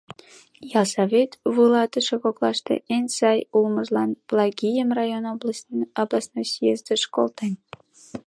Ялсовет 0.79 1.31
вуйлатыше 1.53 2.15
коклаште 2.23 2.75
эн 2.95 3.05
сай 3.17 3.39
улмыжлан 3.57 4.09
Плагийым 4.27 4.89
район 4.97 5.23
областной 6.01 6.45
съездыш 6.53 7.01
колтен. 7.15 7.53